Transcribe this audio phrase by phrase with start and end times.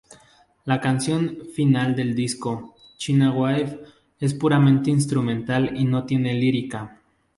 [0.65, 3.79] La canción final del disco, "China Wife",
[4.19, 6.97] es puramente instrumental y no tiene lírica.